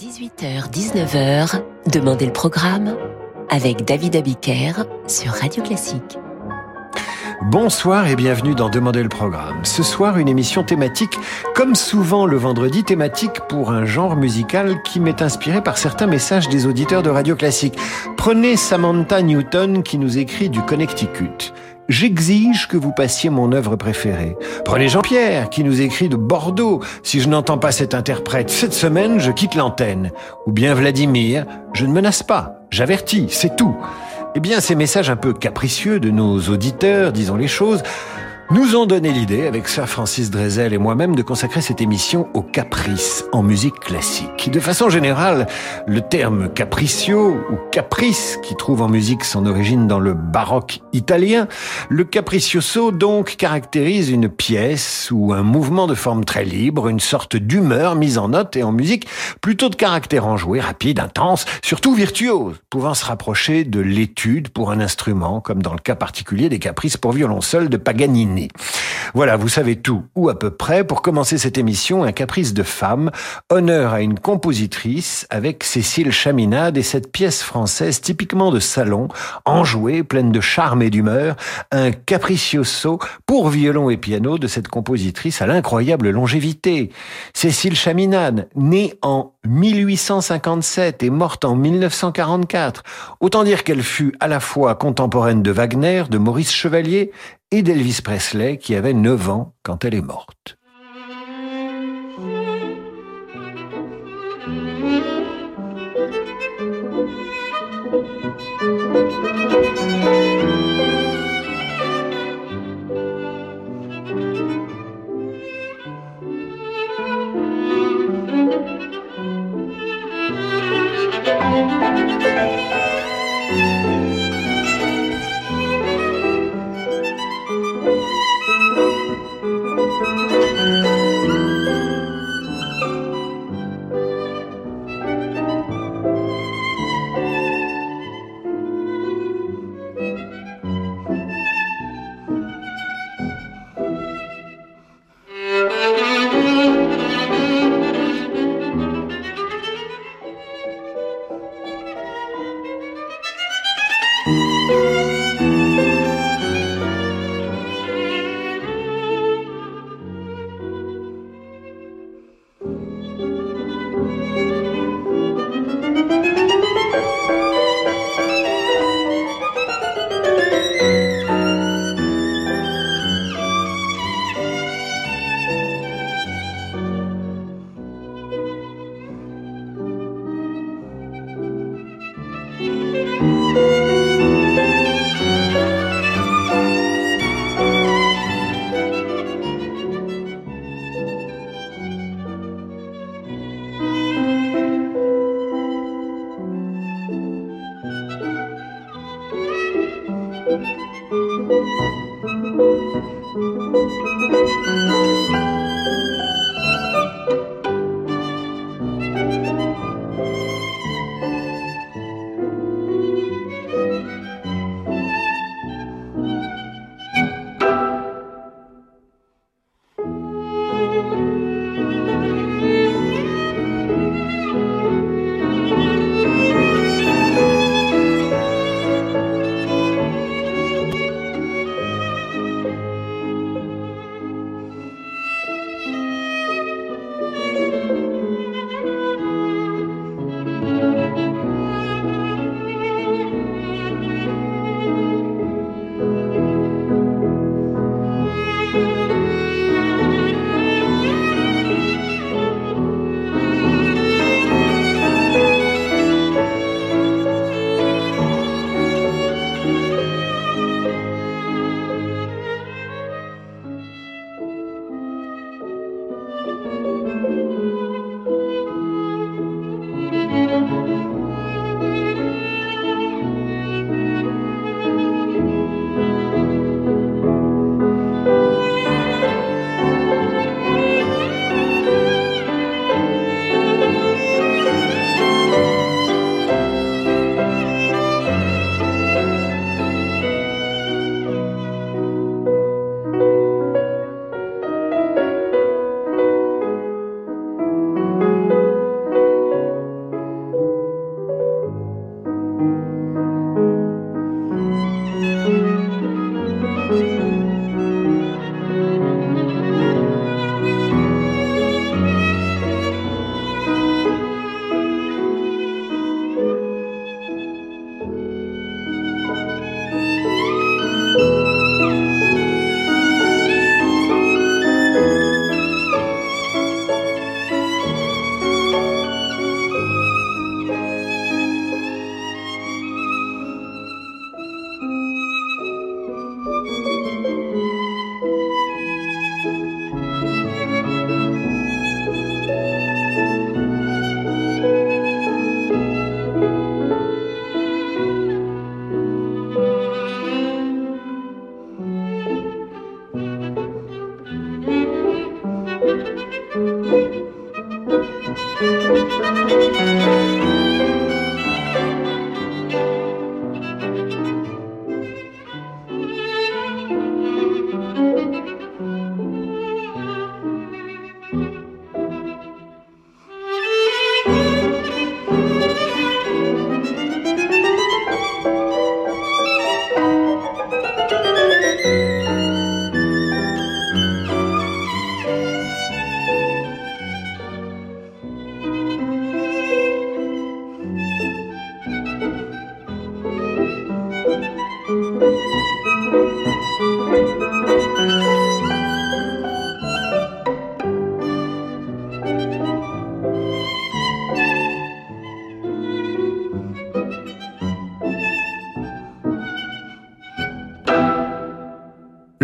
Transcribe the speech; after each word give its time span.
18h-19h, 0.00 1.60
Demandez 1.92 2.24
le 2.24 2.32
programme 2.32 2.96
avec 3.50 3.84
David 3.84 4.16
Abiker 4.16 4.72
sur 5.06 5.30
Radio 5.32 5.62
Classique. 5.62 6.18
Bonsoir 7.50 8.06
et 8.08 8.16
bienvenue 8.16 8.54
dans 8.54 8.70
Demandez 8.70 9.02
le 9.02 9.10
programme. 9.10 9.62
Ce 9.62 9.82
soir, 9.82 10.16
une 10.16 10.28
émission 10.28 10.64
thématique, 10.64 11.18
comme 11.54 11.74
souvent 11.74 12.24
le 12.24 12.38
vendredi, 12.38 12.82
thématique 12.82 13.40
pour 13.46 13.72
un 13.72 13.84
genre 13.84 14.16
musical 14.16 14.82
qui 14.84 15.00
m'est 15.00 15.20
inspiré 15.20 15.62
par 15.62 15.76
certains 15.76 16.06
messages 16.06 16.48
des 16.48 16.64
auditeurs 16.66 17.02
de 17.02 17.10
Radio 17.10 17.36
Classique. 17.36 17.76
Prenez 18.16 18.56
Samantha 18.56 19.20
Newton 19.20 19.82
qui 19.82 19.98
nous 19.98 20.16
écrit 20.16 20.48
du 20.48 20.62
Connecticut. 20.62 21.52
J'exige 21.90 22.68
que 22.68 22.76
vous 22.76 22.92
passiez 22.92 23.30
mon 23.30 23.50
œuvre 23.50 23.74
préférée. 23.74 24.36
Prenez 24.64 24.88
Jean-Pierre, 24.88 25.50
qui 25.50 25.64
nous 25.64 25.80
écrit 25.80 26.08
de 26.08 26.14
Bordeaux. 26.14 26.80
Si 27.02 27.20
je 27.20 27.28
n'entends 27.28 27.58
pas 27.58 27.72
cet 27.72 27.94
interprète 27.94 28.48
cette 28.48 28.72
semaine, 28.72 29.18
je 29.18 29.32
quitte 29.32 29.56
l'antenne. 29.56 30.12
Ou 30.46 30.52
bien 30.52 30.72
Vladimir, 30.72 31.46
je 31.72 31.86
ne 31.86 31.92
menace 31.92 32.22
pas, 32.22 32.60
j'avertis, 32.70 33.26
c'est 33.30 33.56
tout. 33.56 33.76
Eh 34.36 34.40
bien, 34.40 34.60
ces 34.60 34.76
messages 34.76 35.10
un 35.10 35.16
peu 35.16 35.32
capricieux 35.32 35.98
de 35.98 36.10
nos 36.10 36.38
auditeurs, 36.42 37.10
disons 37.10 37.34
les 37.34 37.48
choses, 37.48 37.82
nous 38.52 38.74
ont 38.74 38.84
donné 38.84 39.12
l'idée, 39.12 39.46
avec 39.46 39.68
Sir 39.68 39.88
Francis 39.88 40.28
Drezel 40.28 40.72
et 40.72 40.78
moi-même, 40.78 41.14
de 41.14 41.22
consacrer 41.22 41.60
cette 41.60 41.80
émission 41.80 42.28
au 42.34 42.42
caprice 42.42 43.24
en 43.30 43.44
musique 43.44 43.78
classique. 43.78 44.50
De 44.50 44.58
façon 44.58 44.88
générale, 44.88 45.46
le 45.86 46.00
terme 46.00 46.52
capriccio 46.52 47.36
ou 47.50 47.56
caprice, 47.70 48.40
qui 48.42 48.56
trouve 48.56 48.82
en 48.82 48.88
musique 48.88 49.22
son 49.22 49.46
origine 49.46 49.86
dans 49.86 50.00
le 50.00 50.14
baroque 50.14 50.80
italien, 50.92 51.46
le 51.88 52.02
capriccioso 52.02 52.90
donc 52.90 53.36
caractérise 53.36 54.10
une 54.10 54.28
pièce 54.28 55.10
ou 55.12 55.32
un 55.32 55.44
mouvement 55.44 55.86
de 55.86 55.94
forme 55.94 56.24
très 56.24 56.44
libre, 56.44 56.88
une 56.88 56.98
sorte 56.98 57.36
d'humeur 57.36 57.94
mise 57.94 58.18
en 58.18 58.30
note 58.30 58.56
et 58.56 58.64
en 58.64 58.72
musique, 58.72 59.06
plutôt 59.40 59.68
de 59.68 59.76
caractère 59.76 60.26
enjoué, 60.26 60.58
rapide, 60.58 60.98
intense, 60.98 61.44
surtout 61.62 61.94
virtuose, 61.94 62.56
pouvant 62.68 62.94
se 62.94 63.04
rapprocher 63.04 63.62
de 63.62 63.78
l'étude 63.78 64.48
pour 64.48 64.72
un 64.72 64.80
instrument, 64.80 65.40
comme 65.40 65.62
dans 65.62 65.74
le 65.74 65.78
cas 65.78 65.94
particulier 65.94 66.48
des 66.48 66.58
caprices 66.58 66.96
pour 66.96 67.12
violon 67.12 67.40
seul 67.40 67.68
de 67.68 67.76
Paganini. 67.76 68.39
Voilà, 69.14 69.36
vous 69.36 69.48
savez 69.48 69.76
tout, 69.76 70.04
ou 70.14 70.28
à 70.28 70.38
peu 70.38 70.50
près. 70.50 70.84
Pour 70.84 71.02
commencer 71.02 71.38
cette 71.38 71.58
émission, 71.58 72.04
un 72.04 72.12
caprice 72.12 72.54
de 72.54 72.62
femme, 72.62 73.10
honneur 73.50 73.92
à 73.92 74.02
une 74.02 74.18
compositrice 74.18 75.26
avec 75.30 75.64
Cécile 75.64 76.12
Chaminade 76.12 76.76
et 76.76 76.82
cette 76.82 77.10
pièce 77.10 77.42
française 77.42 78.00
typiquement 78.00 78.50
de 78.50 78.60
salon, 78.60 79.08
enjouée, 79.44 80.02
pleine 80.02 80.32
de 80.32 80.40
charme 80.40 80.82
et 80.82 80.90
d'humeur, 80.90 81.36
un 81.72 81.90
capriccioso 81.90 82.98
pour 83.26 83.48
violon 83.48 83.90
et 83.90 83.96
piano 83.96 84.38
de 84.38 84.46
cette 84.46 84.68
compositrice 84.68 85.42
à 85.42 85.46
l'incroyable 85.46 86.10
longévité. 86.10 86.90
Cécile 87.34 87.76
Chaminade, 87.76 88.48
née 88.54 88.94
en 89.02 89.32
1857 89.46 91.02
et 91.02 91.10
morte 91.10 91.44
en 91.44 91.56
1944. 91.56 92.82
Autant 93.20 93.44
dire 93.44 93.64
qu'elle 93.64 93.82
fut 93.82 94.14
à 94.20 94.28
la 94.28 94.40
fois 94.40 94.74
contemporaine 94.74 95.42
de 95.42 95.50
Wagner, 95.50 96.04
de 96.10 96.18
Maurice 96.18 96.52
Chevalier 96.52 97.12
et 97.50 97.62
d'Elvis 97.62 98.00
Presley 98.02 98.58
qui 98.58 98.74
avait 98.74 98.94
9 98.94 99.30
ans 99.30 99.54
quand 99.62 99.84
elle 99.84 99.94
est 99.94 100.02
morte. 100.02 100.56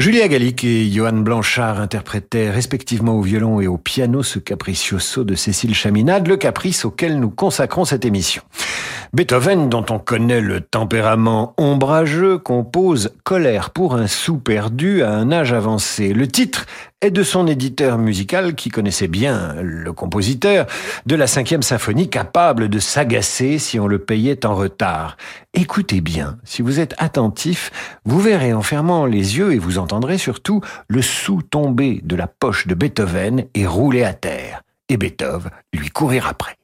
Julia 0.07 0.29
Gallic 0.29 0.63
et 0.63 0.89
Johan 0.89 1.15
Blanchard 1.15 1.81
interprétaient 1.81 2.49
respectivement 2.49 3.17
au 3.17 3.23
violon 3.23 3.61
et 3.61 3.67
au 3.67 3.77
piano 3.77 4.23
ce 4.23 4.39
capriccioso 4.39 5.25
de 5.25 5.35
Cécile 5.35 5.75
Chaminade, 5.75 6.29
le 6.29 6.37
caprice 6.37 6.85
auquel 6.85 7.19
nous 7.19 7.29
consacrons 7.29 7.85
cette 7.85 8.05
émission. 8.05 8.43
Beethoven, 9.13 9.69
dont 9.69 9.85
on 9.91 9.99
connaît 9.99 10.41
le 10.41 10.61
tempérament 10.61 11.55
ombrageux, 11.57 12.39
compose 12.39 13.13
Colère 13.25 13.71
pour 13.71 13.95
un 13.95 14.07
sou 14.07 14.39
perdu 14.39 15.03
à 15.03 15.11
un 15.11 15.31
âge 15.31 15.53
avancé. 15.53 16.13
Le 16.13 16.27
titre 16.27 16.67
est 17.01 17.11
de 17.11 17.23
son 17.23 17.47
éditeur 17.47 17.99
musical 17.99 18.55
qui 18.55 18.69
connaissait 18.69 19.09
bien 19.09 19.55
le 19.63 19.93
compositeur 19.93 20.67
de 21.07 21.15
la 21.15 21.27
cinquième 21.27 21.63
symphonie 21.63 22.11
capable 22.11 22.69
de 22.69 22.79
s'agacer 22.79 23.59
si 23.59 23.79
on 23.79 23.87
le 23.87 24.01
payait 24.01 24.45
en 24.45 24.55
retard. 24.55 25.17
Écoutez 25.55 26.01
bien, 26.01 26.39
si 26.45 26.63
vous 26.63 26.81
êtes 26.81 26.95
attentif, 26.99 27.71
vous 28.05 28.21
verrez 28.21 28.53
en 28.53 28.63
fermant 28.63 29.07
les 29.07 29.39
yeux 29.39 29.53
et 29.53 29.59
vous 29.59 29.79
entendrez 29.79 30.19
surtout 30.19 30.61
le 30.89 31.03
sou 31.03 31.43
tomber 31.43 32.01
de 32.03 32.17
la 32.17 32.27
poche 32.27 32.67
de 32.67 32.75
Beethoven 32.75 33.45
et 33.55 33.67
rouler 33.67 34.03
à 34.03 34.15
terre. 34.15 34.63
Et 34.89 34.97
Beethoven 34.97 35.51
lui 35.73 35.91
courir 35.91 36.27
après. 36.27 36.57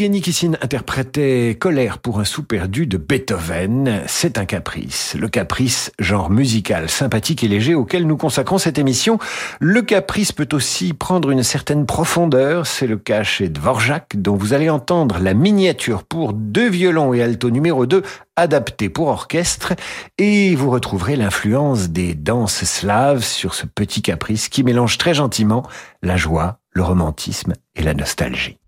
Evgeny 0.00 0.56
interprétait 0.62 1.58
Colère 1.60 1.98
pour 1.98 2.20
un 2.20 2.24
sou 2.24 2.42
perdu 2.42 2.86
de 2.86 2.96
Beethoven. 2.96 4.00
C'est 4.06 4.38
un 4.38 4.46
caprice. 4.46 5.14
Le 5.18 5.28
caprice, 5.28 5.92
genre 5.98 6.30
musical, 6.30 6.88
sympathique 6.88 7.44
et 7.44 7.48
léger 7.48 7.74
auquel 7.74 8.06
nous 8.06 8.16
consacrons 8.16 8.56
cette 8.56 8.78
émission. 8.78 9.18
Le 9.58 9.82
caprice 9.82 10.32
peut 10.32 10.48
aussi 10.52 10.94
prendre 10.94 11.30
une 11.30 11.42
certaine 11.42 11.84
profondeur. 11.84 12.66
C'est 12.66 12.86
le 12.86 12.96
cas 12.96 13.24
chez 13.24 13.50
Dvorak, 13.50 14.16
dont 14.16 14.36
vous 14.36 14.54
allez 14.54 14.70
entendre 14.70 15.18
la 15.20 15.34
miniature 15.34 16.04
pour 16.04 16.32
deux 16.32 16.70
violons 16.70 17.12
et 17.12 17.22
alto 17.22 17.50
numéro 17.50 17.84
2 17.84 18.02
adapté 18.36 18.88
pour 18.88 19.08
orchestre 19.08 19.74
et 20.16 20.54
vous 20.54 20.70
retrouverez 20.70 21.16
l'influence 21.16 21.90
des 21.90 22.14
danses 22.14 22.64
slaves 22.64 23.22
sur 23.22 23.52
ce 23.52 23.66
petit 23.66 24.00
caprice 24.00 24.48
qui 24.48 24.64
mélange 24.64 24.96
très 24.96 25.12
gentiment 25.12 25.62
la 26.02 26.16
joie, 26.16 26.60
le 26.70 26.82
romantisme 26.82 27.52
et 27.74 27.82
la 27.82 27.92
nostalgie. 27.92 28.59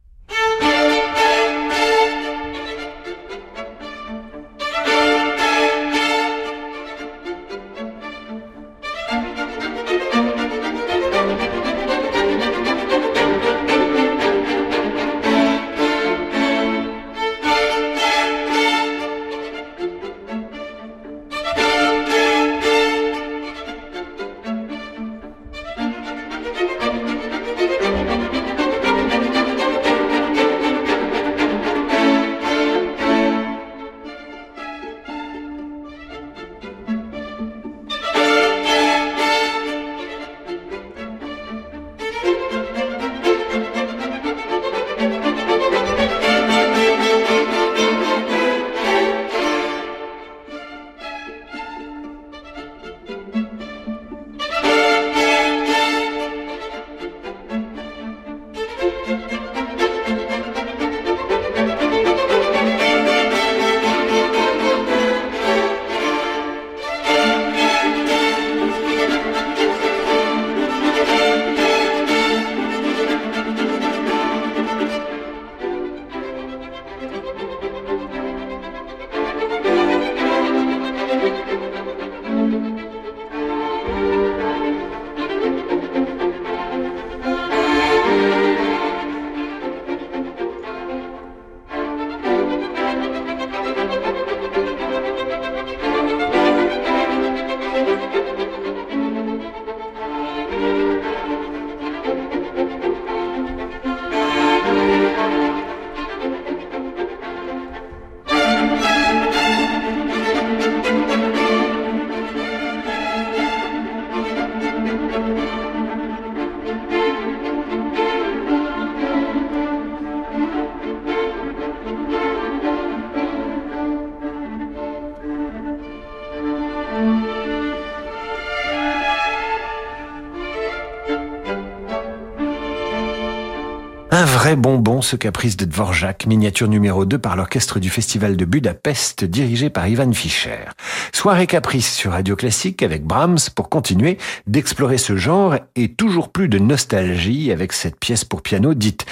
Ce 135.03 135.17
caprice 135.17 135.57
de 135.57 135.65
Dvorak, 135.65 136.27
miniature 136.27 136.69
numéro 136.69 137.05
2 137.05 137.19
par 137.19 137.37
l'orchestre 137.37 137.81
du 137.81 137.91
Festival 137.91 138.37
de 138.37 138.45
Budapest, 138.45 139.25
dirigé 139.25 139.71
par 139.71 139.89
Ivan 139.89 140.13
Fischer. 140.13 140.67
Soirée 141.13 141.47
caprice 141.47 141.93
sur 141.95 142.13
Radio 142.13 142.37
Classique 142.37 142.83
avec 142.83 143.05
Brahms 143.05 143.39
pour 143.55 143.69
continuer 143.69 144.19
d'explorer 144.47 144.99
ce 144.99 145.17
genre 145.17 145.57
et 145.77 145.93
toujours 145.93 146.31
plus 146.31 146.49
de 146.49 146.59
nostalgie 146.59 147.53
avec 147.53 147.73
cette 147.73 147.99
pièce 147.99 148.25
pour 148.25 148.43
piano 148.43 148.75
dite 148.75 149.07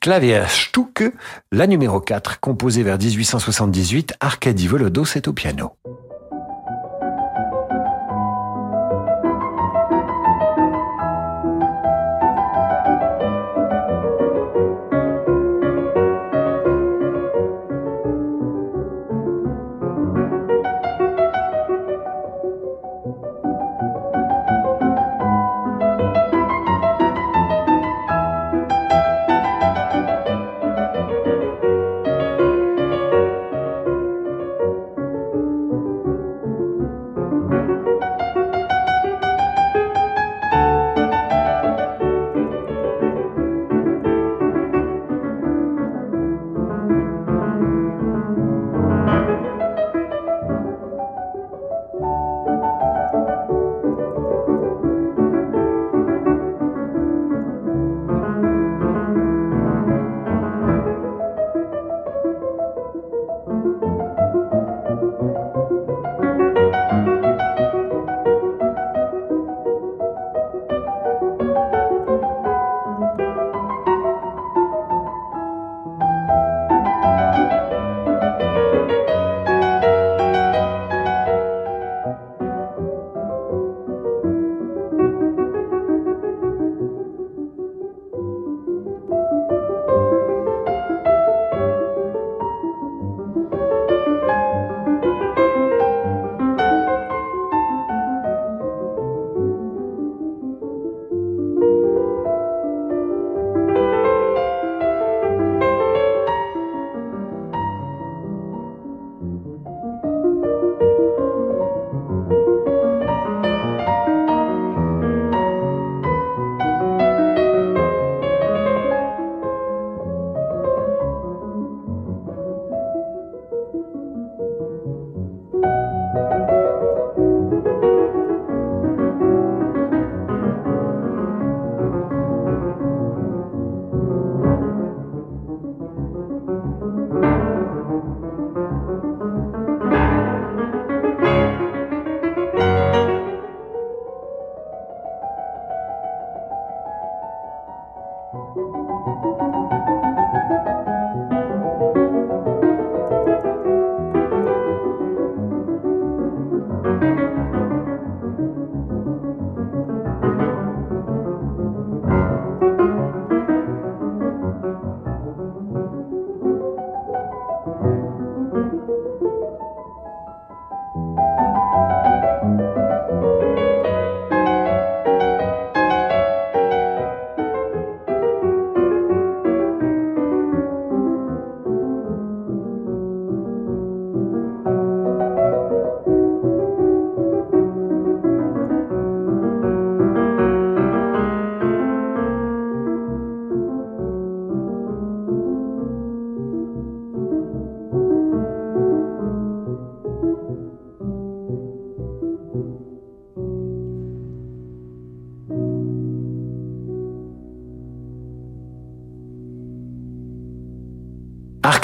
Klavierstücke, 0.00 1.12
la 1.52 1.66
numéro 1.66 2.00
4, 2.00 2.40
composée 2.40 2.82
vers 2.82 2.98
1878, 2.98 4.14
Arkady 4.20 4.66
Volodos 4.66 5.16
est 5.16 5.28
au 5.28 5.32
piano. 5.32 5.72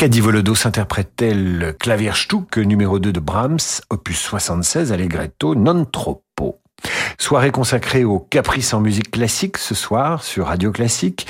Arkady 0.07 0.21
Volodos 0.21 0.67
interprète-t-elle 0.67 1.75
Klavierstück 1.81 2.59
numéro 2.59 3.01
2 3.01 3.11
de 3.11 3.19
Brahms, 3.19 3.81
opus 3.91 4.21
76, 4.21 4.93
Allegretto, 4.93 5.57
non 5.57 5.85
troppo. 5.85 6.61
Soirée 7.19 7.51
consacrée 7.51 8.05
aux 8.05 8.21
caprices 8.21 8.73
en 8.73 8.79
musique 8.79 9.11
classique 9.11 9.59
ce 9.59 9.75
soir 9.75 10.23
sur 10.23 10.47
Radio 10.47 10.71
Classique. 10.71 11.27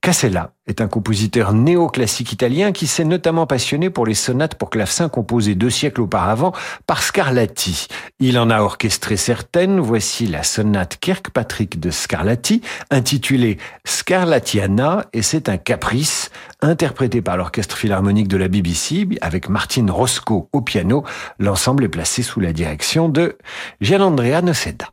Casella 0.00 0.52
est 0.66 0.80
un 0.80 0.86
compositeur 0.86 1.52
néoclassique 1.52 2.32
italien 2.32 2.72
qui 2.72 2.86
s'est 2.86 3.04
notamment 3.04 3.46
passionné 3.46 3.90
pour 3.90 4.06
les 4.06 4.14
sonates 4.14 4.54
pour 4.54 4.70
clavecin 4.70 5.08
composées 5.08 5.54
deux 5.54 5.70
siècles 5.70 6.02
auparavant 6.02 6.52
par 6.86 7.02
Scarlatti. 7.02 7.88
Il 8.20 8.38
en 8.38 8.50
a 8.50 8.60
orchestré 8.60 9.16
certaines. 9.16 9.80
Voici 9.80 10.26
la 10.26 10.42
sonate 10.42 10.98
Kirkpatrick 11.00 11.80
de 11.80 11.90
Scarlatti, 11.90 12.62
intitulée 12.90 13.58
Scarlattiana, 13.84 15.06
et 15.12 15.22
c'est 15.22 15.48
un 15.48 15.56
caprice 15.56 16.30
interprété 16.60 17.20
par 17.20 17.36
l'orchestre 17.36 17.76
philharmonique 17.76 18.28
de 18.28 18.36
la 18.36 18.48
BBC 18.48 19.08
avec 19.20 19.48
Martin 19.48 19.86
Roscoe 19.90 20.48
au 20.52 20.60
piano. 20.60 21.04
L'ensemble 21.38 21.84
est 21.84 21.88
placé 21.88 22.22
sous 22.22 22.40
la 22.40 22.52
direction 22.52 23.08
de 23.08 23.36
Gianandrea 23.80 24.42
Noceda. 24.42 24.90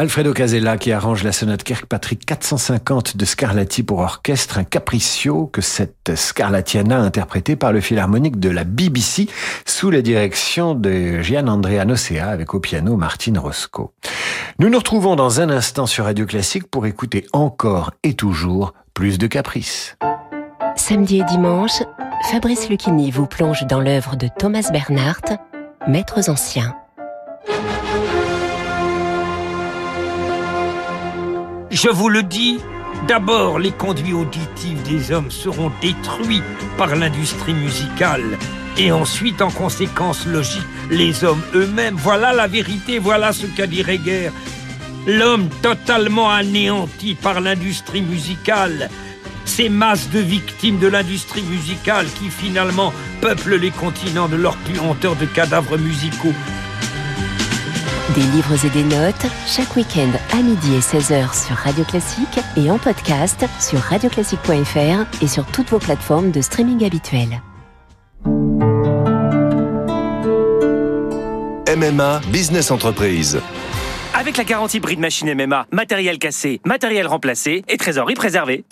Alfredo 0.00 0.32
Casella 0.32 0.78
qui 0.78 0.92
arrange 0.92 1.24
la 1.24 1.30
sonate 1.30 1.62
Kirkpatrick 1.62 2.24
450 2.24 3.18
de 3.18 3.24
Scarlatti 3.26 3.82
pour 3.82 3.98
orchestre, 3.98 4.56
un 4.56 4.64
capriccio 4.64 5.46
que 5.46 5.60
cette 5.60 6.16
Scarlattiana 6.16 6.98
interprétée 7.00 7.54
par 7.54 7.70
le 7.70 7.82
philharmonique 7.82 8.40
de 8.40 8.48
la 8.48 8.64
BBC 8.64 9.28
sous 9.66 9.90
la 9.90 10.00
direction 10.00 10.74
de 10.74 11.20
Gian 11.20 11.48
Andrea 11.48 11.84
Nocea 11.84 12.30
avec 12.30 12.54
au 12.54 12.60
piano 12.60 12.96
Martine 12.96 13.36
Roscoe. 13.36 13.90
Nous 14.58 14.70
nous 14.70 14.78
retrouvons 14.78 15.16
dans 15.16 15.42
un 15.42 15.50
instant 15.50 15.84
sur 15.84 16.06
Radio 16.06 16.24
Classique 16.24 16.70
pour 16.70 16.86
écouter 16.86 17.26
encore 17.34 17.90
et 18.02 18.14
toujours 18.14 18.72
plus 18.94 19.18
de 19.18 19.26
caprices. 19.26 19.98
Samedi 20.76 21.18
et 21.18 21.24
dimanche, 21.24 21.82
Fabrice 22.30 22.70
Lucchini 22.70 23.10
vous 23.10 23.26
plonge 23.26 23.66
dans 23.66 23.80
l'œuvre 23.80 24.16
de 24.16 24.28
Thomas 24.38 24.66
Bernhardt, 24.72 25.36
Maîtres 25.86 26.30
anciens. 26.30 26.74
Je 31.70 31.88
vous 31.88 32.08
le 32.08 32.22
dis, 32.22 32.58
D'abord, 33.06 33.58
les 33.58 33.70
conduits 33.70 34.12
auditifs 34.12 34.82
des 34.82 35.12
hommes 35.12 35.30
seront 35.30 35.72
détruits 35.80 36.42
par 36.76 36.94
l'industrie 36.94 37.54
musicale. 37.54 38.38
Et 38.76 38.92
ensuite, 38.92 39.42
en 39.42 39.50
conséquence 39.50 40.26
logique, 40.26 40.66
les 40.90 41.24
hommes 41.24 41.42
eux-mêmes. 41.54 41.96
Voilà 41.96 42.32
la 42.32 42.46
vérité, 42.46 42.98
voilà 42.98 43.32
ce 43.32 43.46
qu'a 43.46 43.66
dit 43.66 43.82
Reger. 43.82 44.30
L'homme 45.06 45.48
totalement 45.62 46.30
anéanti 46.30 47.14
par 47.14 47.40
l'industrie 47.40 48.02
musicale. 48.02 48.90
Ces 49.44 49.68
masses 49.68 50.10
de 50.10 50.20
victimes 50.20 50.78
de 50.78 50.86
l'industrie 50.86 51.42
musicale 51.42 52.06
qui 52.18 52.28
finalement 52.28 52.92
peuplent 53.20 53.56
les 53.56 53.70
continents 53.70 54.28
de 54.28 54.36
leurs 54.36 54.56
puanteurs 54.58 55.16
de 55.16 55.26
cadavres 55.26 55.78
musicaux. 55.78 56.34
Des 58.14 58.22
livres 58.22 58.64
et 58.64 58.70
des 58.70 58.82
notes, 58.82 59.26
chaque 59.46 59.76
week-end 59.76 60.10
à 60.32 60.42
midi 60.42 60.74
et 60.74 60.80
16h 60.80 61.46
sur 61.46 61.54
Radio 61.54 61.84
Classique 61.84 62.40
et 62.56 62.68
en 62.68 62.76
podcast 62.76 63.44
sur 63.60 63.78
radioclassique.fr 63.78 65.22
et 65.22 65.28
sur 65.28 65.46
toutes 65.46 65.70
vos 65.70 65.78
plateformes 65.78 66.32
de 66.32 66.40
streaming 66.40 66.84
habituelles. 66.84 67.40
MMA 71.76 72.20
Business 72.32 72.72
Entreprise. 72.72 73.40
Avec 74.20 74.36
la 74.36 74.44
garantie 74.44 74.80
prix 74.80 74.96
de 74.96 75.00
machine 75.00 75.32
MMA, 75.32 75.66
matériel 75.72 76.18
cassé, 76.18 76.60
matériel 76.66 77.06
remplacé 77.06 77.64
et 77.68 77.78
trésorerie 77.78 78.12
préservée. 78.12 78.66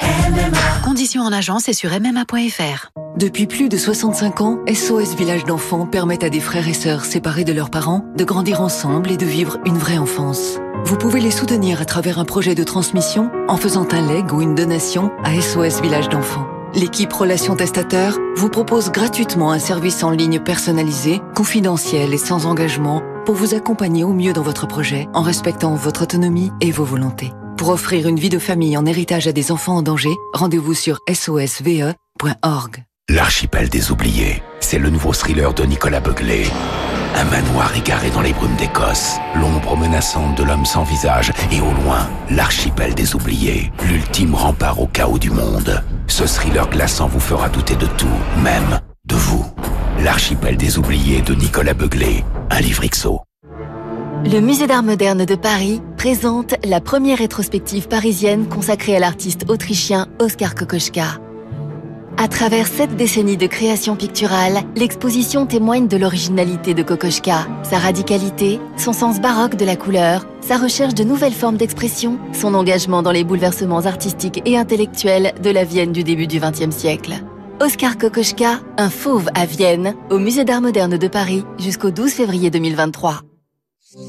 Conditions 0.84 1.22
en 1.22 1.32
agence 1.32 1.70
et 1.70 1.72
sur 1.72 1.88
MMA.fr. 1.88 2.90
Depuis 3.16 3.46
plus 3.46 3.70
de 3.70 3.78
65 3.78 4.42
ans, 4.42 4.58
SOS 4.70 5.14
Village 5.16 5.44
d'enfants 5.44 5.86
permet 5.86 6.22
à 6.22 6.28
des 6.28 6.40
frères 6.40 6.68
et 6.68 6.74
sœurs 6.74 7.06
séparés 7.06 7.44
de 7.44 7.54
leurs 7.54 7.70
parents 7.70 8.04
de 8.14 8.24
grandir 8.24 8.60
ensemble 8.60 9.10
et 9.10 9.16
de 9.16 9.24
vivre 9.24 9.56
une 9.64 9.78
vraie 9.78 9.96
enfance. 9.96 10.58
Vous 10.84 10.98
pouvez 10.98 11.20
les 11.20 11.30
soutenir 11.30 11.80
à 11.80 11.86
travers 11.86 12.18
un 12.18 12.26
projet 12.26 12.54
de 12.54 12.62
transmission 12.62 13.30
en 13.48 13.56
faisant 13.56 13.88
un 13.90 14.06
leg 14.06 14.30
ou 14.34 14.42
une 14.42 14.54
donation 14.54 15.10
à 15.24 15.32
SOS 15.40 15.80
Village 15.80 16.10
d'enfants. 16.10 16.46
L'équipe 16.74 17.10
Relations 17.10 17.56
Testateurs 17.56 18.18
vous 18.36 18.50
propose 18.50 18.92
gratuitement 18.92 19.50
un 19.50 19.58
service 19.58 20.02
en 20.02 20.10
ligne 20.10 20.40
personnalisé, 20.40 21.22
confidentiel 21.34 22.12
et 22.12 22.18
sans 22.18 22.44
engagement 22.44 23.02
pour 23.28 23.36
vous 23.36 23.52
accompagner 23.52 24.04
au 24.04 24.14
mieux 24.14 24.32
dans 24.32 24.40
votre 24.40 24.66
projet 24.66 25.06
en 25.12 25.20
respectant 25.20 25.74
votre 25.74 26.04
autonomie 26.04 26.50
et 26.62 26.70
vos 26.70 26.84
volontés. 26.84 27.30
Pour 27.58 27.68
offrir 27.68 28.08
une 28.08 28.18
vie 28.18 28.30
de 28.30 28.38
famille 28.38 28.74
en 28.74 28.86
héritage 28.86 29.28
à 29.28 29.32
des 29.32 29.52
enfants 29.52 29.76
en 29.76 29.82
danger, 29.82 30.14
rendez-vous 30.32 30.72
sur 30.72 31.00
sosve.org. 31.12 32.84
L'archipel 33.10 33.68
des 33.68 33.90
oubliés, 33.90 34.42
c'est 34.60 34.78
le 34.78 34.88
nouveau 34.88 35.12
thriller 35.12 35.52
de 35.52 35.62
Nicolas 35.64 36.00
Beuglé. 36.00 36.46
Un 37.16 37.24
manoir 37.24 37.76
égaré 37.76 38.08
dans 38.08 38.22
les 38.22 38.32
brumes 38.32 38.56
d'Écosse, 38.56 39.18
l'ombre 39.34 39.76
menaçante 39.76 40.34
de 40.34 40.44
l'homme 40.44 40.64
sans 40.64 40.84
visage 40.84 41.30
et 41.52 41.60
au 41.60 41.70
loin, 41.84 42.08
l'archipel 42.30 42.94
des 42.94 43.14
oubliés, 43.14 43.70
l'ultime 43.86 44.34
rempart 44.34 44.80
au 44.80 44.86
chaos 44.86 45.18
du 45.18 45.30
monde. 45.30 45.84
Ce 46.06 46.24
thriller 46.24 46.66
glaçant 46.70 47.08
vous 47.08 47.20
fera 47.20 47.50
douter 47.50 47.76
de 47.76 47.86
tout, 47.98 48.06
même 48.42 48.80
de 49.04 49.16
vous. 49.16 49.44
L'archipel 50.04 50.56
des 50.56 50.78
oubliés 50.78 51.22
de 51.22 51.34
Nicolas 51.34 51.74
Beuglé, 51.74 52.24
un 52.50 52.60
livre. 52.60 52.84
Le 54.24 54.38
Musée 54.38 54.68
d'art 54.68 54.84
moderne 54.84 55.24
de 55.24 55.34
Paris 55.34 55.82
présente 55.96 56.54
la 56.64 56.80
première 56.80 57.18
rétrospective 57.18 57.88
parisienne 57.88 58.46
consacrée 58.46 58.94
à 58.94 59.00
l'artiste 59.00 59.46
autrichien 59.48 60.06
Oskar 60.20 60.54
Kokoschka. 60.54 61.18
À 62.16 62.28
travers 62.28 62.68
sept 62.68 62.94
décennies 62.94 63.36
de 63.36 63.48
création 63.48 63.96
picturale, 63.96 64.62
l'exposition 64.76 65.46
témoigne 65.46 65.88
de 65.88 65.96
l'originalité 65.96 66.74
de 66.74 66.84
Kokoschka, 66.84 67.48
sa 67.64 67.78
radicalité, 67.78 68.60
son 68.76 68.92
sens 68.92 69.20
baroque 69.20 69.56
de 69.56 69.64
la 69.64 69.74
couleur, 69.74 70.26
sa 70.40 70.58
recherche 70.58 70.94
de 70.94 71.02
nouvelles 71.02 71.32
formes 71.32 71.56
d'expression, 71.56 72.18
son 72.32 72.54
engagement 72.54 73.02
dans 73.02 73.12
les 73.12 73.24
bouleversements 73.24 73.86
artistiques 73.86 74.42
et 74.46 74.56
intellectuels 74.56 75.34
de 75.42 75.50
la 75.50 75.64
Vienne 75.64 75.90
du 75.90 76.04
début 76.04 76.28
du 76.28 76.38
XXe 76.38 76.70
siècle. 76.70 77.20
Oscar 77.60 77.98
Kokoschka, 77.98 78.60
un 78.76 78.90
fauve 78.90 79.28
à 79.34 79.44
Vienne, 79.44 79.94
au 80.10 80.18
Musée 80.18 80.44
d'art 80.44 80.60
moderne 80.60 80.96
de 80.96 81.08
Paris 81.08 81.44
jusqu'au 81.58 81.90
12 81.90 82.12
février 82.12 82.50
2023. 82.50 83.22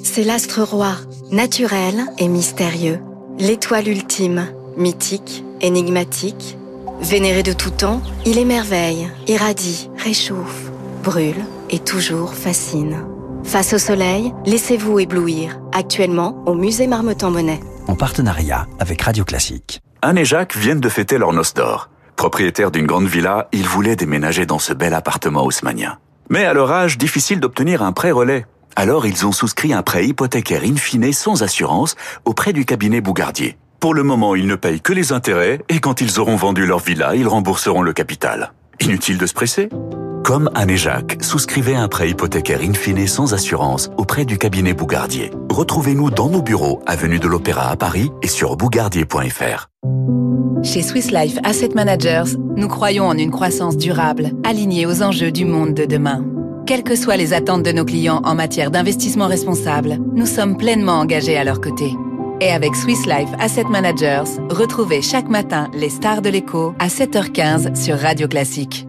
C'est 0.03 0.23
l'astre 0.23 0.61
roi, 0.61 0.93
naturel 1.31 1.95
et 2.17 2.27
mystérieux, 2.27 2.99
l'étoile 3.39 3.87
ultime, 3.87 4.45
mythique, 4.77 5.43
énigmatique, 5.61 6.57
Vénéré 7.01 7.43
de 7.43 7.53
tout 7.53 7.69
temps, 7.69 8.01
il 8.25 8.37
émerveille, 8.37 9.09
irradie, 9.27 9.89
réchauffe, 9.97 10.69
brûle 11.01 11.45
et 11.69 11.79
toujours 11.79 12.33
fascine. 12.33 13.05
Face 13.45 13.73
au 13.73 13.77
soleil, 13.77 14.33
laissez-vous 14.45 14.99
éblouir, 14.99 15.59
actuellement 15.71 16.43
au 16.45 16.55
musée 16.55 16.87
Marmottan-Monet. 16.87 17.61
En 17.87 17.95
partenariat 17.95 18.67
avec 18.79 19.01
Radio 19.01 19.23
Classique. 19.23 19.81
Anne 20.01 20.17
et 20.17 20.25
Jacques 20.25 20.57
viennent 20.57 20.81
de 20.81 20.89
fêter 20.89 21.17
leur 21.17 21.31
noce 21.31 21.53
d'or. 21.53 21.89
Propriétaires 22.19 22.69
d'une 22.69 22.85
grande 22.85 23.07
villa, 23.07 23.47
ils 23.53 23.65
voulaient 23.65 23.95
déménager 23.95 24.45
dans 24.45 24.59
ce 24.59 24.73
bel 24.73 24.93
appartement 24.93 25.45
haussmanien. 25.45 25.99
Mais 26.29 26.43
à 26.43 26.53
leur 26.53 26.69
âge, 26.69 26.97
difficile 26.97 27.39
d'obtenir 27.39 27.81
un 27.81 27.93
prêt 27.93 28.11
relais. 28.11 28.45
Alors 28.75 29.05
ils 29.05 29.25
ont 29.25 29.31
souscrit 29.31 29.71
un 29.71 29.83
prêt 29.83 30.05
hypothécaire 30.05 30.63
in 30.65 30.75
fine 30.75 31.13
sans 31.13 31.43
assurance 31.43 31.95
auprès 32.25 32.51
du 32.51 32.65
cabinet 32.65 32.99
Bougardier. 32.99 33.57
Pour 33.79 33.93
le 33.93 34.03
moment, 34.03 34.35
ils 34.35 34.47
ne 34.47 34.55
payent 34.55 34.81
que 34.81 34.91
les 34.91 35.13
intérêts 35.13 35.61
et 35.69 35.79
quand 35.79 36.01
ils 36.01 36.19
auront 36.19 36.35
vendu 36.35 36.65
leur 36.65 36.79
villa, 36.79 37.15
ils 37.15 37.25
rembourseront 37.25 37.83
le 37.83 37.93
capital. 37.93 38.51
Inutile 38.81 39.17
de 39.17 39.25
se 39.25 39.33
presser 39.33 39.69
Comme 40.23 40.49
Anne 40.53 40.69
et 40.69 40.77
Jacques, 40.77 41.17
souscrivez 41.21 41.75
un 41.75 41.87
prêt 41.87 42.09
hypothécaire 42.09 42.59
in 42.61 42.73
fine 42.73 43.07
sans 43.07 43.33
assurance 43.33 43.89
auprès 43.97 44.25
du 44.25 44.37
cabinet 44.37 44.73
Bougardier. 44.73 45.31
Retrouvez-nous 45.49 46.11
dans 46.11 46.29
nos 46.29 46.41
bureaux, 46.41 46.81
avenue 46.85 47.19
de 47.19 47.27
l'Opéra 47.27 47.69
à 47.69 47.75
Paris 47.75 48.11
et 48.21 48.27
sur 48.27 48.55
bougardier.fr. 48.57 49.69
Chez 50.63 50.81
Swiss 50.81 51.11
Life 51.11 51.37
Asset 51.43 51.69
Managers, 51.73 52.35
nous 52.55 52.67
croyons 52.67 53.05
en 53.05 53.17
une 53.17 53.31
croissance 53.31 53.77
durable, 53.77 54.31
alignée 54.43 54.85
aux 54.85 55.01
enjeux 55.01 55.31
du 55.31 55.45
monde 55.45 55.73
de 55.73 55.85
demain. 55.85 56.25
Quelles 56.65 56.83
que 56.83 56.95
soient 56.95 57.17
les 57.17 57.33
attentes 57.33 57.63
de 57.63 57.71
nos 57.71 57.85
clients 57.85 58.21
en 58.23 58.35
matière 58.35 58.71
d'investissement 58.71 59.27
responsable, 59.27 59.99
nous 60.13 60.27
sommes 60.27 60.57
pleinement 60.57 60.99
engagés 60.99 61.37
à 61.37 61.43
leur 61.43 61.61
côté. 61.61 61.95
Et 62.41 62.51
avec 62.51 62.75
Swiss 62.75 63.05
Life 63.05 63.29
Asset 63.39 63.65
Managers, 63.65 64.29
retrouvez 64.49 65.01
chaque 65.01 65.29
matin 65.29 65.69
les 65.73 65.89
stars 65.89 66.21
de 66.21 66.29
l'écho 66.29 66.73
à 66.79 66.87
7h15 66.87 67.75
sur 67.75 67.97
Radio 67.97 68.27
Classique. 68.27 68.88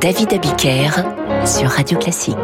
David 0.00 0.32
Abiker 0.32 0.88
sur 1.44 1.68
Radio 1.68 1.98
Classique. 1.98 2.36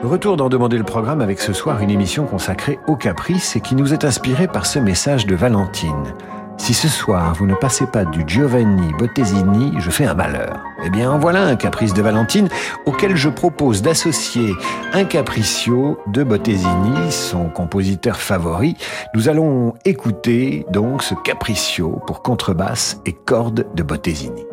Retour 0.00 0.36
d'en 0.36 0.48
demander 0.48 0.78
le 0.78 0.84
programme 0.84 1.20
avec 1.20 1.40
ce 1.40 1.52
soir 1.52 1.80
une 1.80 1.90
émission 1.90 2.24
consacrée 2.24 2.78
au 2.86 2.94
caprice 2.94 3.56
et 3.56 3.60
qui 3.60 3.74
nous 3.74 3.92
est 3.92 4.04
inspirée 4.04 4.46
par 4.46 4.64
ce 4.64 4.78
message 4.78 5.26
de 5.26 5.34
Valentine. 5.34 6.14
Si 6.56 6.72
ce 6.72 6.86
soir 6.86 7.34
vous 7.34 7.46
ne 7.46 7.54
passez 7.54 7.86
pas 7.88 8.04
du 8.04 8.22
Giovanni 8.28 8.92
Bottesini, 8.96 9.72
je 9.78 9.90
fais 9.90 10.04
un 10.04 10.14
malheur. 10.14 10.62
Eh 10.84 10.90
bien, 10.90 11.10
en 11.10 11.18
voilà 11.18 11.42
un 11.42 11.56
caprice 11.56 11.94
de 11.94 12.02
Valentine 12.02 12.48
auquel 12.84 13.16
je 13.16 13.28
propose 13.28 13.82
d'associer 13.82 14.54
un 14.92 15.02
capriccio 15.02 15.98
de 16.06 16.22
Bottesini, 16.22 17.10
son 17.10 17.48
compositeur 17.48 18.18
favori. 18.18 18.76
Nous 19.16 19.28
allons 19.28 19.74
écouter 19.84 20.64
donc 20.70 21.02
ce 21.02 21.14
capriccio 21.24 22.00
pour 22.06 22.22
contrebasse 22.22 23.00
et 23.04 23.12
cordes 23.12 23.66
de 23.74 23.82
Bottesini. 23.82 24.46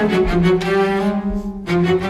Thank 0.00 0.64
you. 2.04 2.09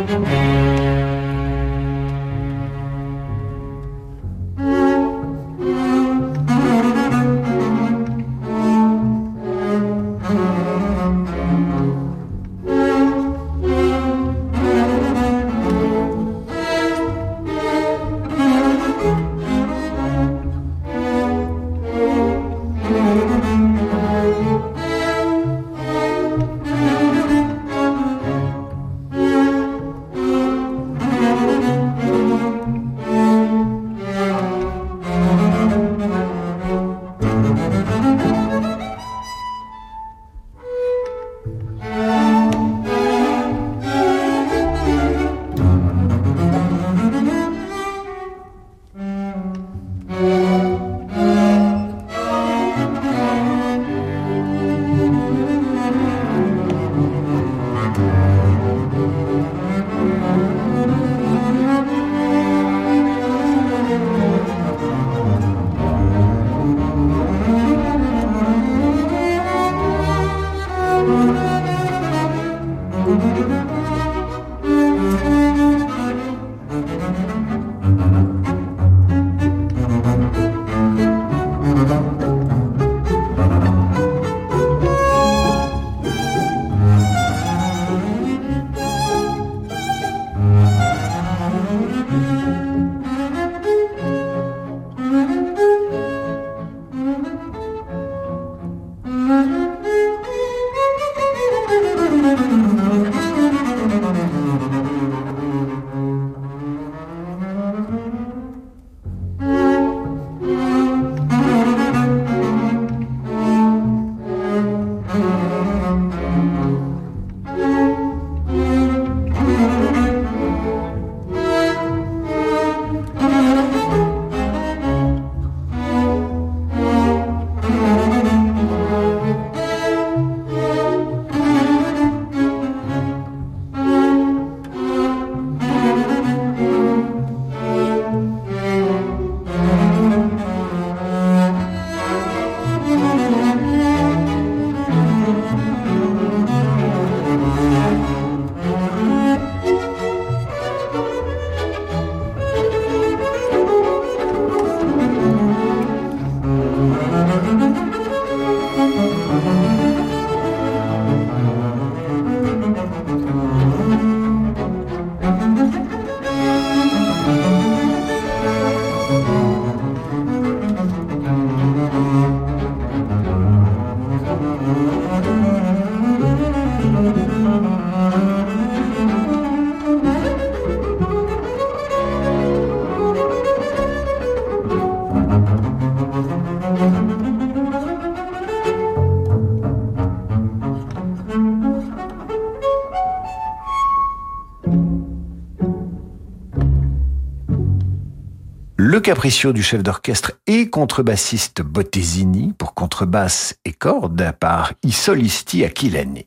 Le 199.01 199.03
capriccio 199.03 199.55
du 199.55 199.63
chef 199.63 199.83
d'orchestre 199.83 200.33
et 200.47 200.69
contrebassiste 200.69 201.63
Bottesini 201.63 202.53
pour 202.59 202.75
contrebasse 202.75 203.55
et 203.65 203.73
cordes 203.73 204.31
par 204.39 204.75
I 204.83 204.93
Solisti 204.93 205.65
Aquilani. 205.65 206.27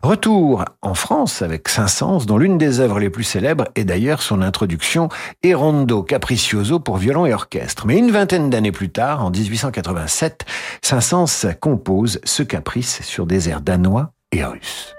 Retour 0.00 0.64
en 0.80 0.94
France 0.94 1.42
avec 1.42 1.68
Saint-Saëns, 1.68 2.24
dont 2.24 2.38
l'une 2.38 2.56
des 2.56 2.80
œuvres 2.80 3.00
les 3.00 3.10
plus 3.10 3.22
célèbres 3.22 3.66
est 3.74 3.84
d'ailleurs 3.84 4.22
son 4.22 4.40
introduction 4.40 5.10
E 5.44 5.54
Rondo 5.54 6.02
Capriccioso 6.02 6.80
pour 6.80 6.96
violon 6.96 7.26
et 7.26 7.34
orchestre. 7.34 7.86
Mais 7.86 7.98
une 7.98 8.10
vingtaine 8.10 8.48
d'années 8.48 8.72
plus 8.72 8.88
tard, 8.88 9.22
en 9.22 9.30
1887, 9.30 10.46
Saint-Saëns 10.80 11.54
compose 11.60 12.18
ce 12.24 12.42
caprice 12.42 13.02
sur 13.02 13.26
des 13.26 13.50
airs 13.50 13.60
danois 13.60 14.12
et 14.32 14.42
russes. 14.42 14.95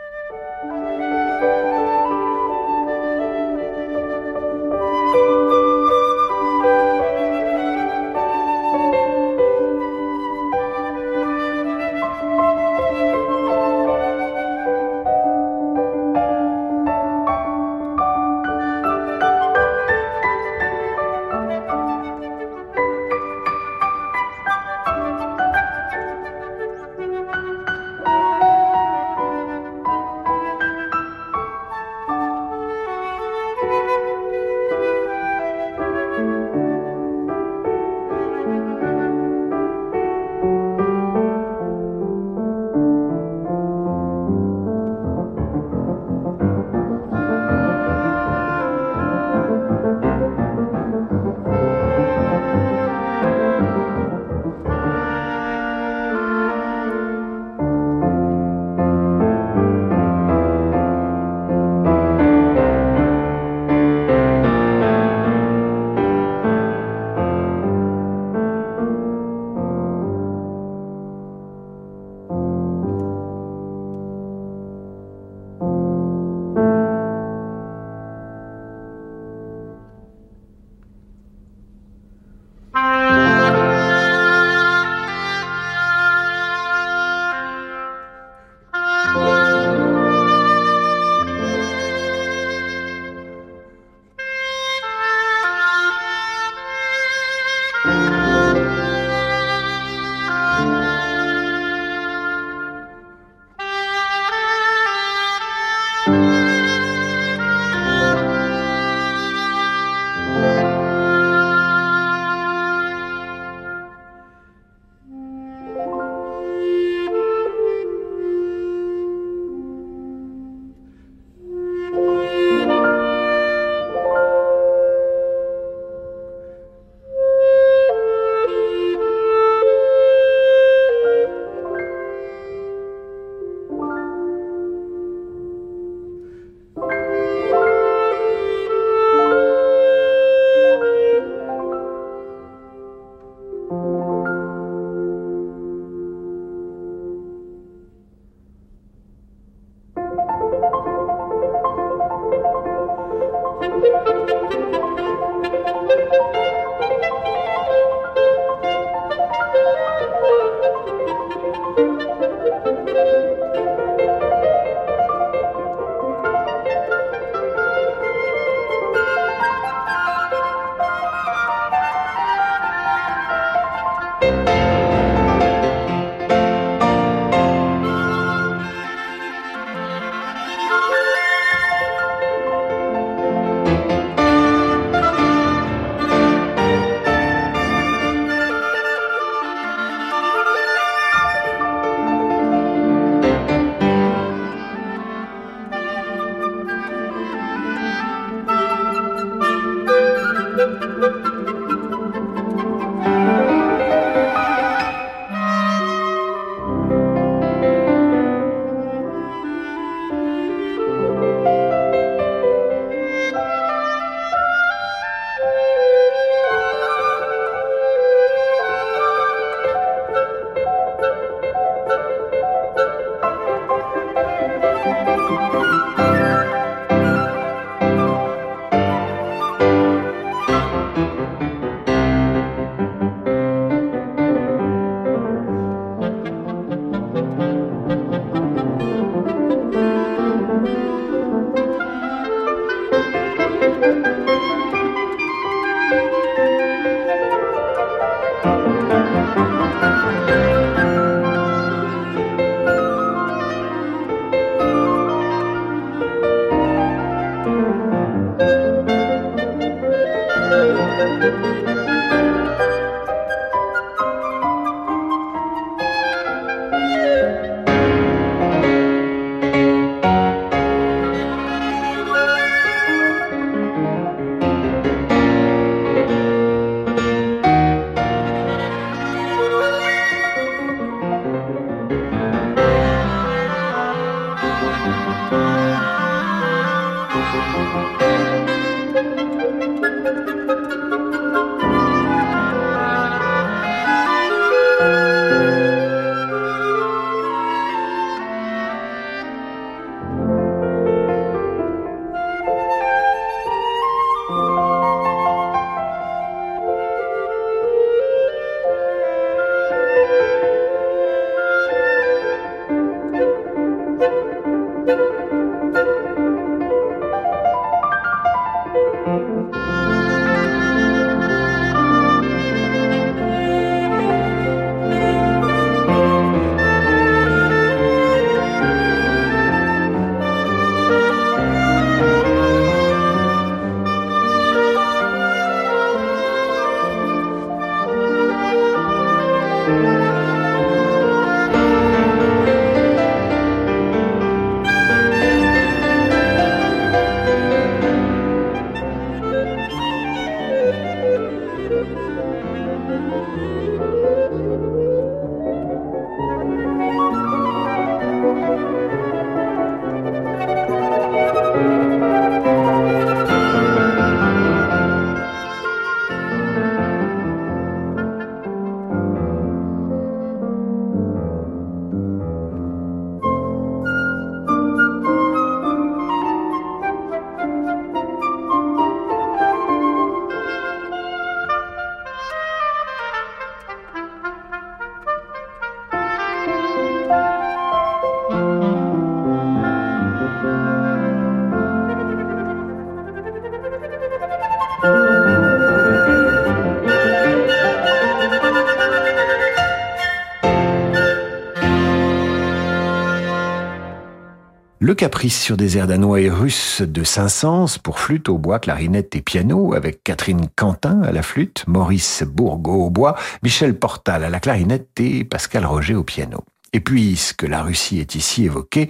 Caprice 405.07 405.41
sur 405.41 405.55
des 405.55 405.77
airs 405.77 405.87
danois 405.87 406.19
et 406.19 406.29
russes 406.29 406.81
de 406.81 407.05
Saint-Saëns 407.05 407.79
pour 407.81 407.97
flûte 407.97 408.27
au 408.27 408.37
bois, 408.37 408.59
clarinette 408.59 409.15
et 409.15 409.21
piano 409.21 409.73
avec 409.73 410.03
Catherine 410.03 410.49
Quentin 410.53 411.01
à 411.01 411.13
la 411.13 411.23
flûte, 411.23 411.63
Maurice 411.65 412.25
Bourgo 412.27 412.73
au 412.73 412.89
bois, 412.89 413.15
Michel 413.41 413.79
Portal 413.79 414.25
à 414.25 414.29
la 414.29 414.41
clarinette 414.41 414.99
et 414.99 415.23
Pascal 415.23 415.65
Roger 415.65 415.95
au 415.95 416.03
piano. 416.03 416.43
Et 416.73 416.81
puisque 416.81 417.43
la 417.43 417.61
Russie 417.61 417.99
est 417.99 418.15
ici 418.15 418.43
évoquée 418.43 418.89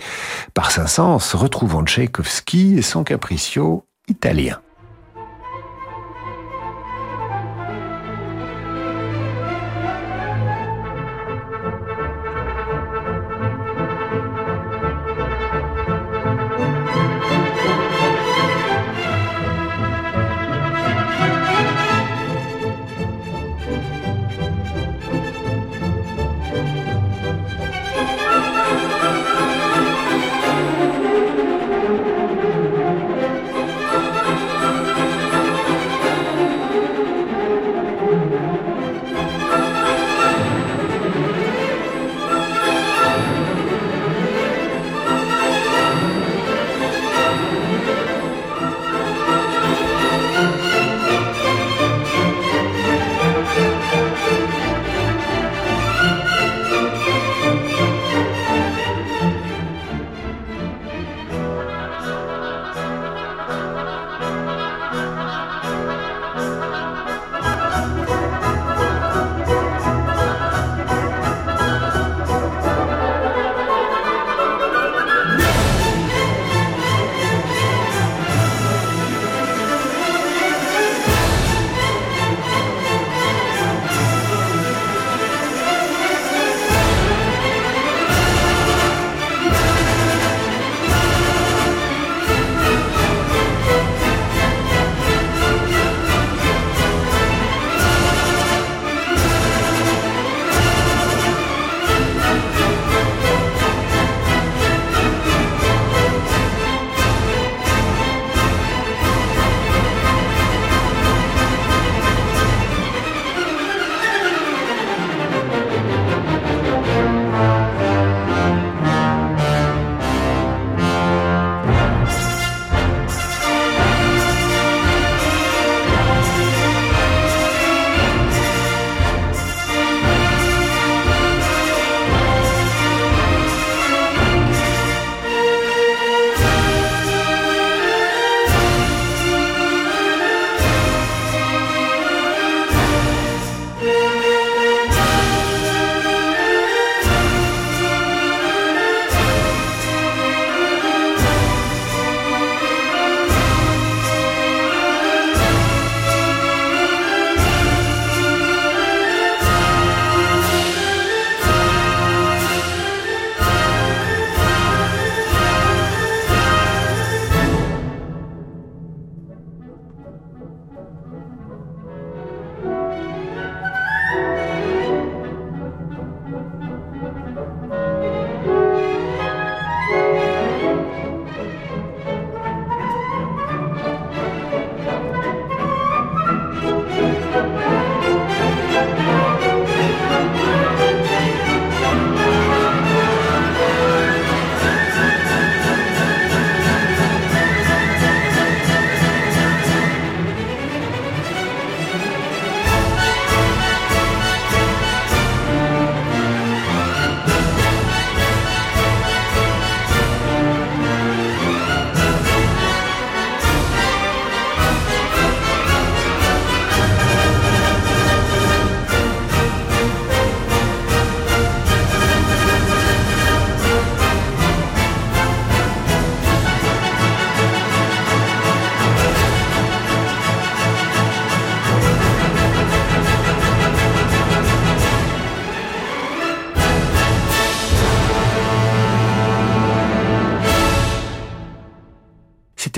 par 0.55 0.72
Saint-Saëns, 0.72 1.36
retrouvons 1.36 1.86
Tchaïkovski 1.86 2.80
et 2.80 2.82
son 2.82 3.03
capriccio 3.03 3.86
italien. 4.07 4.59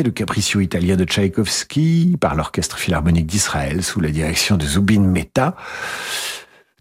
Le 0.10 0.14
Capriccio 0.14 0.60
italien 0.60 0.96
de 0.96 1.04
Tchaïkovski 1.04 2.18
par 2.20 2.34
l'Orchestre 2.34 2.80
Philharmonique 2.80 3.28
d'Israël 3.28 3.84
sous 3.84 4.00
la 4.00 4.10
direction 4.10 4.58
de 4.58 4.66
Zubin 4.66 5.02
Mehta. 5.02 5.56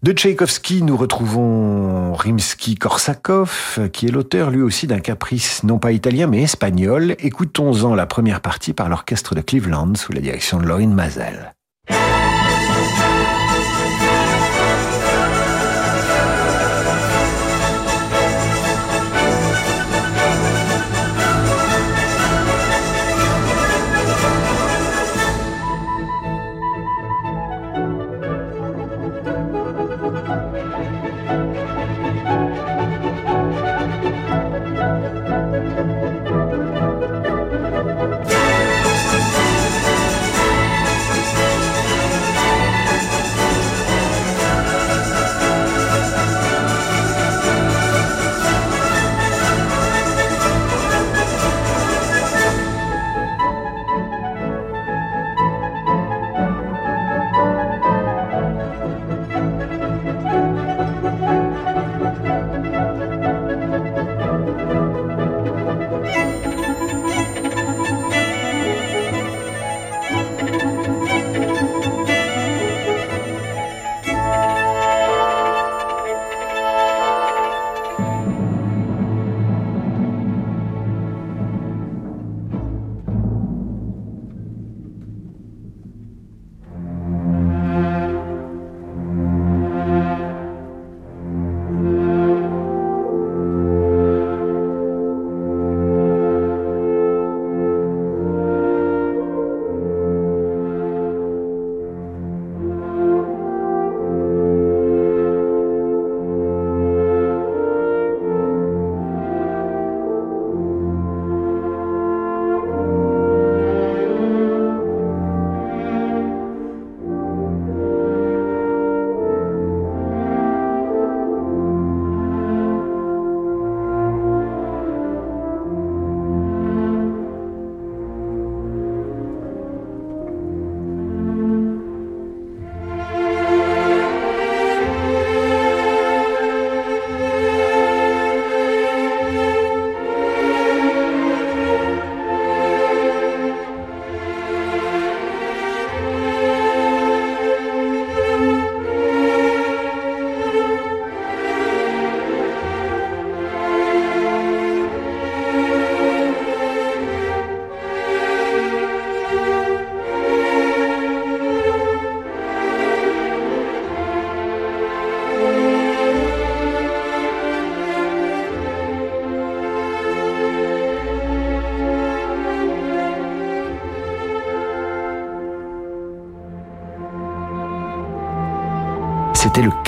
De 0.01 0.13
Tchaïkovski, 0.13 0.81
nous 0.81 0.97
retrouvons 0.97 2.13
Rimsky-Korsakov, 2.13 3.91
qui 3.91 4.07
est 4.07 4.11
l'auteur 4.11 4.49
lui 4.49 4.63
aussi 4.63 4.87
d'un 4.87 4.99
caprice 4.99 5.63
non 5.63 5.77
pas 5.77 5.91
italien 5.91 6.25
mais 6.25 6.41
espagnol. 6.41 7.15
Écoutons-en 7.19 7.93
la 7.93 8.07
première 8.07 8.41
partie 8.41 8.73
par 8.73 8.89
l'orchestre 8.89 9.35
de 9.35 9.41
Cleveland 9.41 9.93
sous 9.93 10.11
la 10.11 10.21
direction 10.21 10.59
de 10.59 10.65
Laurine 10.65 10.95
Mazel. 10.95 11.53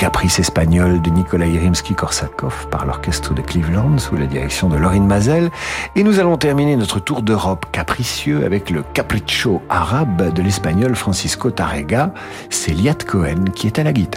Caprice 0.02 0.40
espagnol 0.40 1.00
de 1.00 1.10
Nikolai 1.10 1.60
Rimsky-Korsakov 1.60 2.66
par 2.72 2.86
l'orchestre 2.86 3.34
de 3.34 3.40
Cleveland 3.40 3.98
sous 3.98 4.16
la 4.16 4.26
direction 4.26 4.68
de 4.68 4.76
Laurine 4.76 5.06
Mazel. 5.06 5.48
Et 5.94 6.02
nous 6.02 6.18
allons 6.18 6.36
terminer 6.36 6.74
notre 6.74 6.98
tour 6.98 7.22
d'Europe 7.22 7.66
capricieux 7.70 8.44
avec 8.44 8.70
le 8.70 8.82
capriccio 8.82 9.62
arabe 9.68 10.34
de 10.34 10.42
l'espagnol 10.42 10.96
Francisco 10.96 11.52
Tarrega. 11.52 12.12
C'est 12.50 12.72
Liat 12.72 12.96
Cohen 13.06 13.44
qui 13.54 13.68
est 13.68 13.78
à 13.78 13.84
la 13.84 13.92
guitare. 13.92 14.11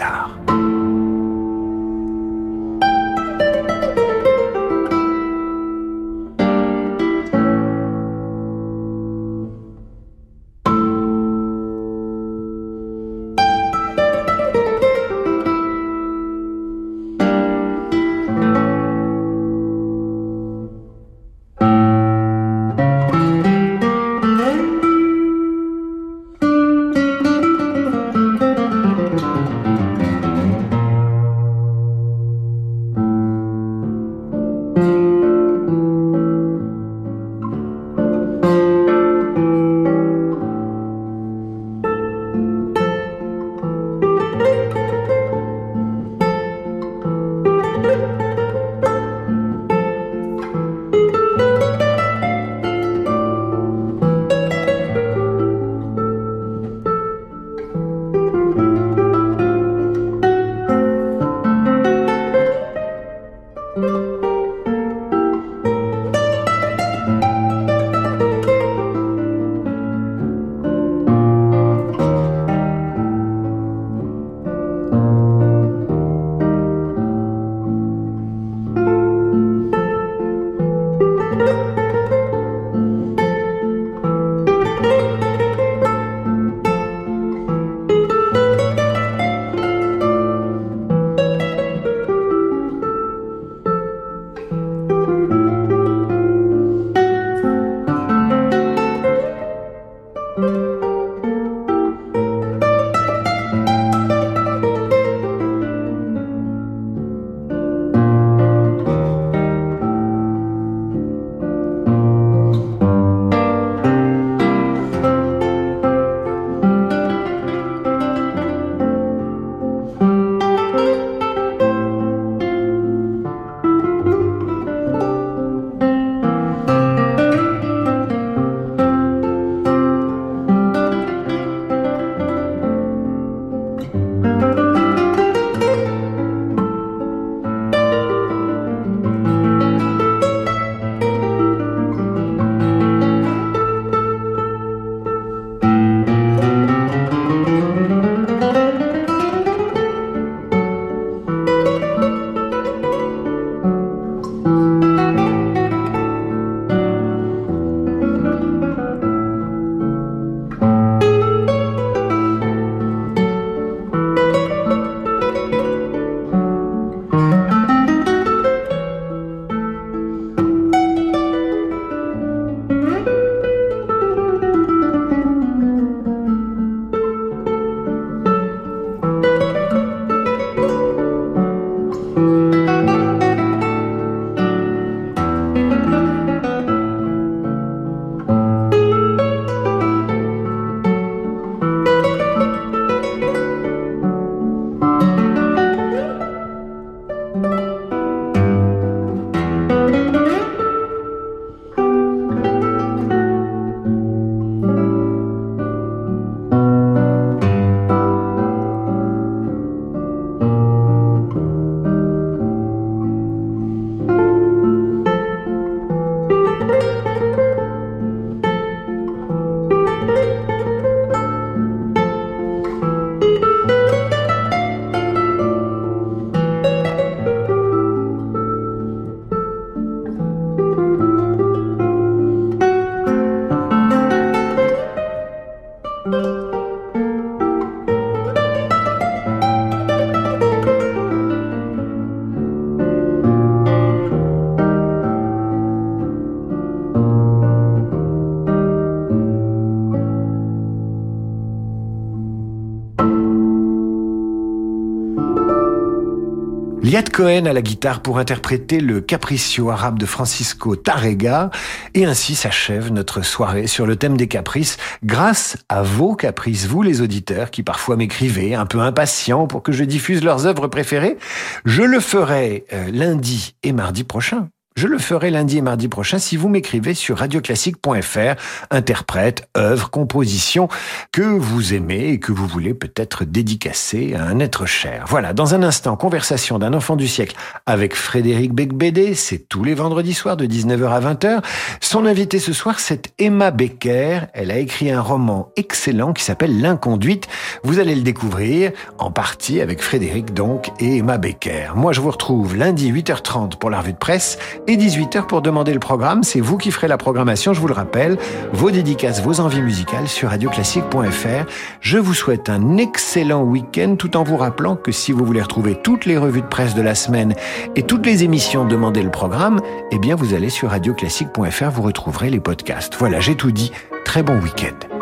Liat 256.96 257.10
Cohen 257.12 257.44
à 257.44 257.52
la 257.52 257.60
guitare 257.60 258.00
pour 258.00 258.18
interpréter 258.18 258.80
le 258.80 259.02
Capriccio 259.02 259.68
arabe 259.68 259.98
de 259.98 260.06
Francisco 260.06 260.76
Tarrega. 260.76 261.50
Et 261.92 262.06
ainsi 262.06 262.34
s'achève 262.34 262.90
notre 262.90 263.20
soirée 263.20 263.66
sur 263.66 263.84
le 263.84 263.96
thème 263.96 264.16
des 264.16 264.28
caprices 264.28 264.78
grâce 265.04 265.58
à 265.68 265.82
vos 265.82 266.14
caprices, 266.14 266.66
vous 266.66 266.80
les 266.80 267.02
auditeurs 267.02 267.50
qui 267.50 267.62
parfois 267.62 267.96
m'écrivez 267.96 268.54
un 268.54 268.64
peu 268.64 268.80
impatients 268.80 269.46
pour 269.46 269.62
que 269.62 269.72
je 269.72 269.84
diffuse 269.84 270.24
leurs 270.24 270.46
œuvres 270.46 270.68
préférées. 270.68 271.18
Je 271.66 271.82
le 271.82 272.00
ferai 272.00 272.64
euh, 272.72 272.90
lundi 272.90 273.56
et 273.62 273.72
mardi 273.72 274.02
prochain. 274.02 274.48
Je 274.76 274.88
le 274.88 274.98
ferai 274.98 275.30
lundi 275.30 275.56
et 275.56 275.62
mardi 275.62 275.88
prochain 275.88 276.18
si 276.18 276.36
vous 276.36 276.50
m'écrivez 276.50 276.92
sur 276.92 277.16
radioclassique.fr, 277.16 278.34
interprète, 278.70 279.48
œuvre, 279.56 279.88
composition 279.88 280.68
que 281.12 281.22
vous 281.22 281.72
aimez 281.72 282.10
et 282.10 282.20
que 282.20 282.30
vous 282.30 282.46
voulez 282.46 282.74
peut-être 282.74 283.24
dédicacer 283.24 284.14
à 284.14 284.24
un 284.24 284.38
être 284.38 284.66
cher. 284.66 285.06
Voilà, 285.08 285.32
dans 285.32 285.54
un 285.54 285.62
instant, 285.62 285.96
conversation 285.96 286.58
d'un 286.58 286.74
enfant 286.74 286.94
du 286.94 287.08
siècle 287.08 287.36
avec 287.64 287.94
Frédéric 287.94 288.52
Becbédé, 288.52 289.14
c'est 289.14 289.48
tous 289.48 289.64
les 289.64 289.72
vendredis 289.72 290.12
soirs 290.12 290.36
de 290.36 290.44
19h 290.44 290.88
à 290.90 291.00
20h. 291.00 291.42
Son 291.80 292.04
invité 292.04 292.38
ce 292.38 292.52
soir, 292.52 292.78
c'est 292.78 293.14
Emma 293.18 293.52
Becker. 293.52 294.26
Elle 294.34 294.50
a 294.50 294.58
écrit 294.58 294.90
un 294.90 295.00
roman 295.00 295.52
excellent 295.56 296.12
qui 296.12 296.22
s'appelle 296.22 296.60
L'inconduite. 296.60 297.28
Vous 297.62 297.78
allez 297.78 297.94
le 297.94 298.02
découvrir 298.02 298.72
en 298.98 299.10
partie 299.10 299.62
avec 299.62 299.80
Frédéric 299.80 300.34
donc 300.34 300.70
et 300.80 300.98
Emma 300.98 301.16
Becker. 301.16 301.70
Moi, 301.76 301.94
je 301.94 302.02
vous 302.02 302.10
retrouve 302.10 302.54
lundi 302.54 302.92
8h30 302.92 303.56
pour 303.56 303.70
la 303.70 303.80
revue 303.80 303.94
de 303.94 303.98
presse 303.98 304.36
et 304.66 304.76
18h 304.76 305.26
pour 305.26 305.42
demander 305.42 305.72
le 305.72 305.80
programme. 305.80 306.22
C'est 306.22 306.40
vous 306.40 306.58
qui 306.58 306.70
ferez 306.70 306.88
la 306.88 306.98
programmation, 306.98 307.52
je 307.52 307.60
vous 307.60 307.68
le 307.68 307.74
rappelle. 307.74 308.18
Vos 308.52 308.70
dédicaces, 308.70 309.22
vos 309.22 309.40
envies 309.40 309.62
musicales 309.62 310.08
sur 310.08 310.30
radioclassique.fr. 310.30 311.46
Je 311.80 311.98
vous 311.98 312.14
souhaite 312.14 312.48
un 312.48 312.76
excellent 312.76 313.42
week-end 313.42 313.96
tout 313.96 314.16
en 314.16 314.22
vous 314.22 314.36
rappelant 314.36 314.76
que 314.76 314.92
si 314.92 315.12
vous 315.12 315.24
voulez 315.24 315.42
retrouver 315.42 315.74
toutes 315.82 316.04
les 316.04 316.18
revues 316.18 316.42
de 316.42 316.46
presse 316.46 316.74
de 316.74 316.82
la 316.82 316.94
semaine 316.94 317.34
et 317.74 317.82
toutes 317.82 318.06
les 318.06 318.24
émissions 318.24 318.64
Demandez 318.64 319.02
le 319.02 319.10
programme, 319.10 319.60
eh 319.90 319.98
bien 319.98 320.14
vous 320.14 320.34
allez 320.34 320.50
sur 320.50 320.70
radioclassique.fr, 320.70 321.70
vous 321.70 321.82
retrouverez 321.82 322.30
les 322.30 322.40
podcasts. 322.40 322.94
Voilà, 322.98 323.20
j'ai 323.20 323.34
tout 323.34 323.50
dit. 323.50 323.72
Très 324.04 324.22
bon 324.22 324.38
week-end. 324.40 324.95